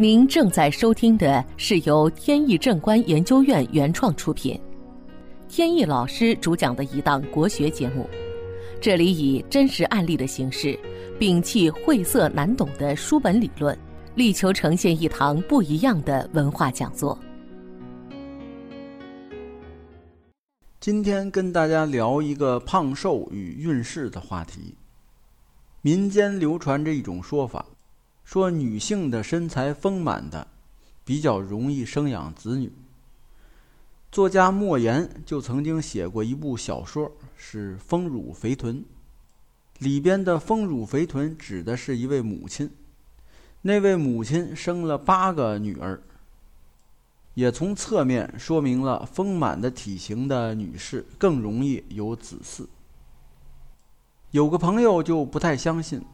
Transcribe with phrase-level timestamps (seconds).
[0.00, 4.58] 您正在收听的是由天意正观研究院原创出品，
[5.46, 8.08] 天意老师主讲的一档国学节目。
[8.80, 10.74] 这里以真实案例的形式，
[11.18, 13.78] 摒弃晦涩难懂的书本理论，
[14.14, 17.18] 力求呈现一堂不一样的文化讲座。
[20.80, 24.74] 今天跟大家聊一个胖瘦与运势的话题。
[25.82, 27.66] 民间流传着一种说法，
[28.24, 30.46] 说女性的身材丰满的，
[31.04, 32.72] 比较容易生养子女。
[34.12, 38.76] 作家莫言就曾经写过一部小说，是《丰乳肥臀》，
[39.78, 42.70] 里边的“丰乳肥臀”指的是一位母亲，
[43.62, 46.02] 那位母亲生了八个女儿。
[47.34, 52.66] 也从侧面说明了丰满的体型的女士更容易有子嗣。
[54.32, 56.04] 有个朋友就不太相信，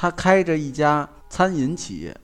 [0.00, 2.16] 他开着一家餐饮企业，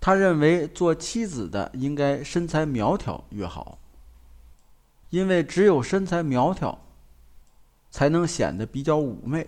[0.00, 3.78] 他认为做妻子的应该身材苗条越好，
[5.10, 6.76] 因为只有身材苗条，
[7.92, 9.46] 才能显得比较妩媚，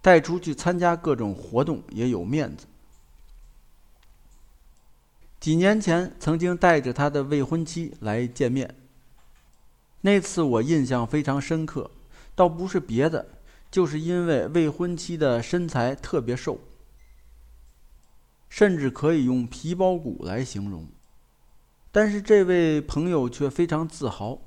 [0.00, 2.64] 带出去参加各种活动也有面子。
[5.40, 8.72] 几年前，曾经带着他的未婚妻来见面。
[10.02, 11.90] 那次我印象非常深刻，
[12.36, 13.26] 倒不是别的，
[13.74, 16.60] 就是因为未婚妻的身材特别瘦，
[18.48, 20.86] 甚至可以用皮包骨来形容。
[21.90, 24.38] 但是这位朋友却非常自豪。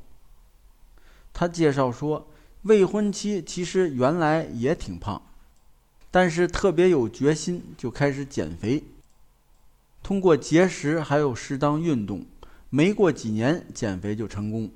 [1.33, 2.29] 他介绍说，
[2.61, 5.21] 未婚妻其实原来也挺胖，
[6.09, 8.81] 但是特别有决心，就开始减肥。
[10.01, 12.25] 通过节食还有适当运动，
[12.69, 14.71] 没过几年减肥就成功。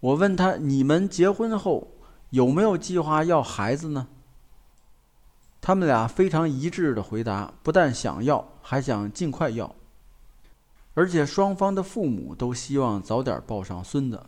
[0.00, 1.86] 我问他：“你们结婚后
[2.30, 4.08] 有没有计划要孩子呢？”
[5.60, 9.76] 他们俩非常一致的回答：“不但想要，还想尽快要。”
[10.94, 14.26] 而且双方的父母都希望早点抱上孙子。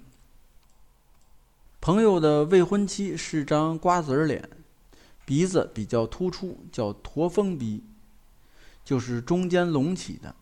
[1.80, 4.48] 朋友的未婚妻是张瓜子脸，
[5.24, 7.82] 鼻子比较突出，叫驼峰鼻。
[8.84, 10.34] 就是中间隆起的。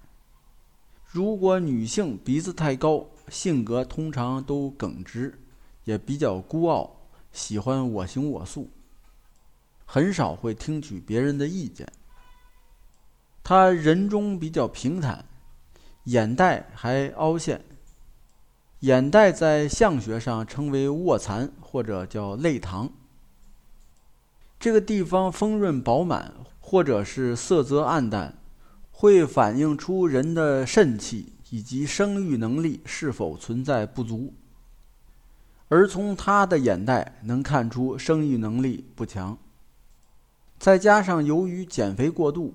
[1.06, 5.38] 如果女性鼻子太高，性格通常都耿直，
[5.84, 6.99] 也比较孤傲，
[7.32, 8.70] 喜欢我行我素，
[9.84, 11.86] 很少会听取别人的意见。
[13.42, 15.24] 他人中比较平坦，
[16.04, 17.64] 眼袋还凹陷。
[18.80, 22.90] 眼袋在相学上称为卧蚕或者叫泪堂。
[24.58, 26.34] 这个地方丰润饱满。
[26.62, 28.38] 或者是色泽暗淡，
[28.92, 34.32] 会反映出人的肾气以及生育能力是否存在不足。
[35.70, 39.38] 而从他的眼袋能看出生育能力不强。
[40.58, 42.52] 再加上由于减肥过度，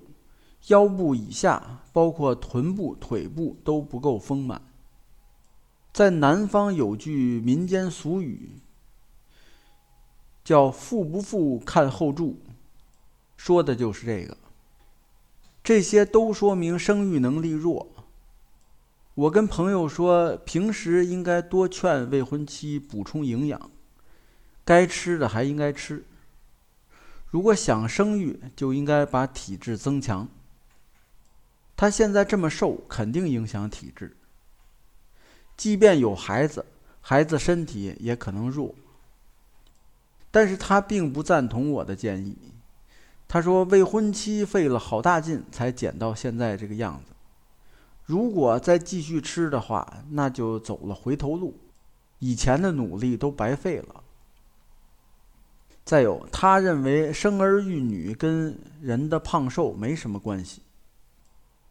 [0.66, 4.60] 腰部以下，包括臀部、腿部都不够丰满。
[5.94, 8.50] 在南方有句民间俗语，
[10.44, 12.36] 叫“富不富看后柱”。
[13.38, 14.36] 说的就是这个，
[15.64, 17.88] 这些都说明生育能力弱。
[19.16, 23.70] 我跟朋友说，平时应该多劝未婚妻补充营养，
[24.62, 26.04] 该吃的还应该吃。
[27.30, 30.28] 如果想生育，就应该把体质增强。
[31.74, 34.14] 他现在这么瘦，肯定影响体质。
[35.56, 36.66] 即便有孩子，
[37.00, 38.74] 孩子身体也可能弱。
[40.30, 42.36] 但是他并不赞同我的建议。
[43.26, 47.15] 他说：“未婚妻费了好大劲才减到现在这个样子，
[48.06, 51.54] 如果再继续吃的话，那就走了回头路，
[52.20, 54.02] 以前的努力都白费了。
[55.84, 60.62] 再有，他认为生儿育女跟人的胖瘦没什么关系，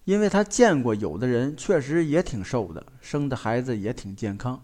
[0.03, 4.61] 因为他见过有的人确实也挺瘦的，生的孩子也挺健康。”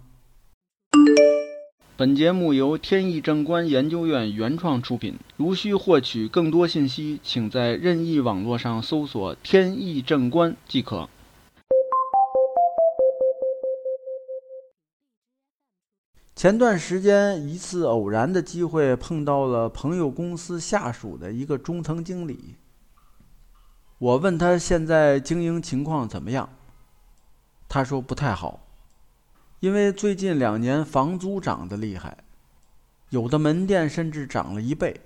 [1.98, 5.18] 本节目由天意正观研究院原创出品。
[5.38, 11.07] 如需获取更多信息，请在任意网络上搜索“天意正观”即可。
[16.42, 22.56] 前段时间，一次偶然的机会碰到了朋友公司下属的一个中层经理。
[24.00, 26.50] 我问他现在经营情况怎么样，
[27.70, 28.66] 他说不太好。
[29.60, 32.18] 因为最近两年房租涨得厉害，
[33.12, 35.00] 有的门店甚至涨了一倍，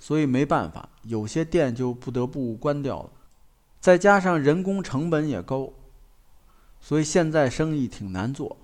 [0.00, 3.10] 所以没办法，有些店就不得不关掉了。
[3.78, 5.72] 再加上人工成本也高，
[6.80, 8.56] 所以现在生意挺难做。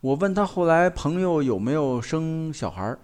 [0.00, 2.96] 我问他后来朋友有没有生小孩，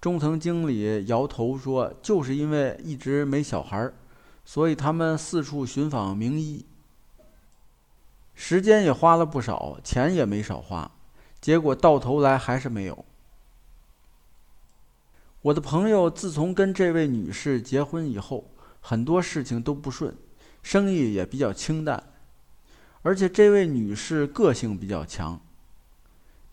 [0.00, 3.92] 中层经理摇头说，就是因为一直没小孩，
[4.44, 6.66] 所以他们四处寻访名医，
[8.34, 10.90] 时间也花了不少，钱也没少花，
[11.40, 13.04] 结果到头来还是没有。
[15.42, 20.16] 我的朋友自从跟这位女士结婚以后，很多事情都不顺，
[20.60, 22.02] 生意也比较清淡，
[23.02, 25.40] 而且这位女士个性比较强，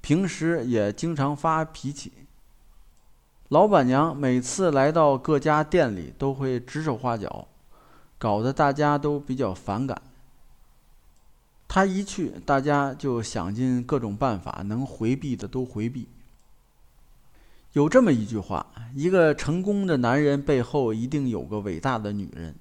[0.07, 2.13] 平时也经常发脾气。
[3.49, 7.45] 老板娘每次来到各家店里都会指手画脚，
[8.17, 10.01] 搞得大家都比较反感。
[11.67, 16.07] 她一去，大家就想尽各种办法，能回避的都回避。
[17.73, 18.65] 有这么一句话：
[18.95, 22.55] 一个成功的男人背后一定有个伟大的女人。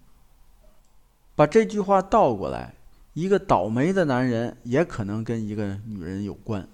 [1.37, 2.75] 把这句话倒过来，
[3.13, 6.67] 一个倒霉的男人也可能跟一个女人有关。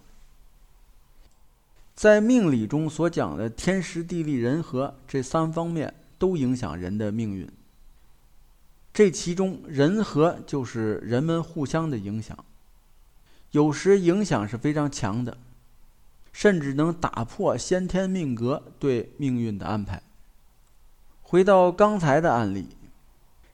[2.02, 7.49] 在命理中所讲的天时地利人和这三方面都影响人的命运。
[8.93, 12.37] 这其中人和就是人们互相的影响，
[13.52, 15.38] 有时影响是非常强的。
[16.32, 20.02] 甚至能打破先天命格对命运的安排。
[21.22, 22.66] 回到刚才的案例，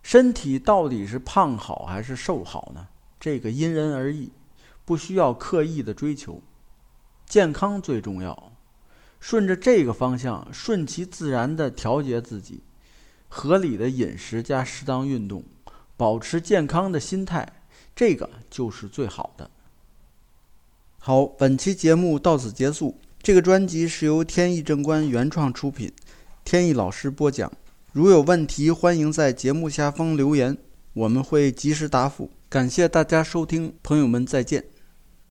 [0.02, 2.88] 身体到底是胖好还是瘦好呢？
[3.20, 4.30] 这个因人而异，
[4.86, 6.40] 不需要刻意的追求，
[7.28, 8.52] 健康最重要。
[9.20, 12.62] 顺着这个方向，顺其自然的调节自己，
[13.28, 15.42] 合理的饮食加适当运动，
[15.96, 17.46] 保持健康的心态，
[17.94, 19.50] 这个就是最好的。
[20.98, 22.96] 好，本期节目到此结束。
[23.20, 25.92] 这个专辑是由天意正观原创出品，
[26.44, 27.52] 天意老师播讲。
[27.92, 30.56] 如有问题，欢迎在节目下方留言，
[30.92, 32.30] 我们会及时答复。
[32.48, 34.77] 感谢大家收听，朋友们再见。